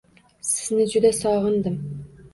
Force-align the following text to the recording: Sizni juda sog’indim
Sizni 0.51 0.87
juda 0.95 1.13
sog’indim 1.21 1.81